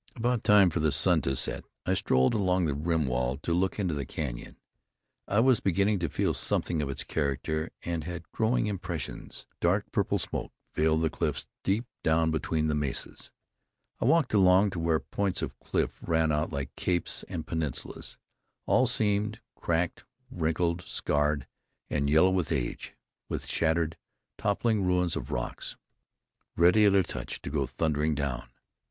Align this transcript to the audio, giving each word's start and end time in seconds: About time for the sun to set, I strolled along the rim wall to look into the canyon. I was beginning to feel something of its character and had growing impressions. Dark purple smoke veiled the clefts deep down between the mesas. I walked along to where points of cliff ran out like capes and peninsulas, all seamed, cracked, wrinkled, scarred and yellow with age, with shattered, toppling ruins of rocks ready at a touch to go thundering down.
About 0.15 0.43
time 0.43 0.71
for 0.71 0.79
the 0.79 0.91
sun 0.91 1.21
to 1.21 1.35
set, 1.35 1.63
I 1.85 1.93
strolled 1.93 2.33
along 2.33 2.65
the 2.65 2.73
rim 2.73 3.05
wall 3.05 3.37
to 3.43 3.53
look 3.53 3.77
into 3.77 3.93
the 3.93 4.03
canyon. 4.03 4.57
I 5.27 5.41
was 5.41 5.59
beginning 5.59 5.99
to 5.99 6.09
feel 6.09 6.33
something 6.33 6.81
of 6.81 6.89
its 6.89 7.03
character 7.03 7.69
and 7.83 8.03
had 8.03 8.31
growing 8.31 8.65
impressions. 8.65 9.45
Dark 9.59 9.91
purple 9.91 10.17
smoke 10.17 10.53
veiled 10.73 11.01
the 11.01 11.11
clefts 11.11 11.45
deep 11.61 11.85
down 12.01 12.31
between 12.31 12.65
the 12.65 12.73
mesas. 12.73 13.31
I 13.99 14.05
walked 14.05 14.33
along 14.33 14.71
to 14.71 14.79
where 14.79 14.99
points 14.99 15.43
of 15.43 15.59
cliff 15.59 15.99
ran 16.01 16.31
out 16.31 16.51
like 16.51 16.75
capes 16.75 17.21
and 17.29 17.45
peninsulas, 17.45 18.17
all 18.65 18.87
seamed, 18.87 19.39
cracked, 19.53 20.03
wrinkled, 20.31 20.81
scarred 20.81 21.45
and 21.91 22.09
yellow 22.09 22.31
with 22.31 22.51
age, 22.51 22.95
with 23.29 23.45
shattered, 23.45 23.97
toppling 24.39 24.81
ruins 24.83 25.15
of 25.15 25.29
rocks 25.29 25.77
ready 26.55 26.85
at 26.85 26.95
a 26.95 27.03
touch 27.03 27.39
to 27.43 27.51
go 27.51 27.67
thundering 27.67 28.15
down. 28.15 28.49